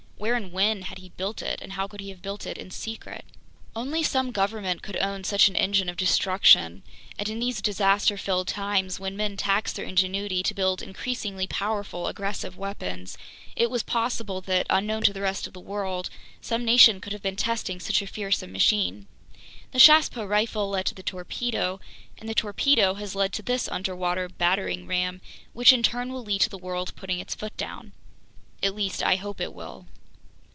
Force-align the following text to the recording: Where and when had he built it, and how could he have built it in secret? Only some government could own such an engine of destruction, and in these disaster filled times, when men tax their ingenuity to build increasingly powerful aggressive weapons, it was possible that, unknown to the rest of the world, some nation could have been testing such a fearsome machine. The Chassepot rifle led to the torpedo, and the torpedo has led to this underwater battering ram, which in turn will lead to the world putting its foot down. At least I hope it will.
Where 0.21 0.35
and 0.35 0.51
when 0.53 0.83
had 0.83 0.99
he 0.99 1.09
built 1.09 1.41
it, 1.41 1.57
and 1.63 1.73
how 1.73 1.87
could 1.87 1.99
he 1.99 2.09
have 2.09 2.21
built 2.21 2.45
it 2.45 2.55
in 2.55 2.69
secret? 2.69 3.25
Only 3.75 4.03
some 4.03 4.29
government 4.29 4.83
could 4.83 4.97
own 4.97 5.23
such 5.23 5.47
an 5.49 5.55
engine 5.55 5.89
of 5.89 5.97
destruction, 5.97 6.83
and 7.17 7.27
in 7.27 7.39
these 7.39 7.59
disaster 7.59 8.17
filled 8.17 8.47
times, 8.47 8.99
when 8.99 9.17
men 9.17 9.35
tax 9.35 9.73
their 9.73 9.83
ingenuity 9.83 10.43
to 10.43 10.53
build 10.53 10.83
increasingly 10.83 11.47
powerful 11.47 12.05
aggressive 12.05 12.55
weapons, 12.55 13.17
it 13.55 13.71
was 13.71 13.81
possible 13.81 14.41
that, 14.41 14.67
unknown 14.69 15.01
to 15.05 15.11
the 15.11 15.21
rest 15.23 15.47
of 15.47 15.53
the 15.53 15.59
world, 15.59 16.11
some 16.39 16.63
nation 16.63 17.01
could 17.01 17.13
have 17.13 17.23
been 17.23 17.35
testing 17.35 17.79
such 17.79 18.03
a 18.03 18.05
fearsome 18.05 18.51
machine. 18.51 19.07
The 19.71 19.79
Chassepot 19.79 20.29
rifle 20.29 20.69
led 20.69 20.85
to 20.85 20.93
the 20.93 21.01
torpedo, 21.01 21.79
and 22.19 22.29
the 22.29 22.35
torpedo 22.35 22.93
has 22.93 23.15
led 23.15 23.33
to 23.33 23.41
this 23.41 23.67
underwater 23.67 24.29
battering 24.29 24.85
ram, 24.85 25.19
which 25.53 25.73
in 25.73 25.81
turn 25.81 26.13
will 26.13 26.23
lead 26.23 26.41
to 26.41 26.49
the 26.51 26.59
world 26.59 26.95
putting 26.95 27.17
its 27.19 27.33
foot 27.33 27.57
down. 27.57 27.93
At 28.61 28.75
least 28.75 29.01
I 29.01 29.15
hope 29.15 29.41
it 29.41 29.51
will. 29.55 29.87